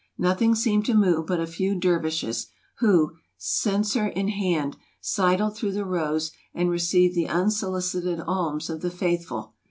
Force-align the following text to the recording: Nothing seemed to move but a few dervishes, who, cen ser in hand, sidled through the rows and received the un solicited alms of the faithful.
Nothing 0.17 0.55
seemed 0.55 0.83
to 0.87 0.95
move 0.95 1.27
but 1.27 1.39
a 1.39 1.45
few 1.45 1.75
dervishes, 1.79 2.47
who, 2.79 3.17
cen 3.37 3.83
ser 3.83 4.07
in 4.07 4.29
hand, 4.29 4.75
sidled 4.99 5.55
through 5.55 5.73
the 5.73 5.85
rows 5.85 6.31
and 6.55 6.71
received 6.71 7.13
the 7.13 7.27
un 7.29 7.51
solicited 7.51 8.19
alms 8.19 8.67
of 8.71 8.81
the 8.81 8.89
faithful. 8.89 9.53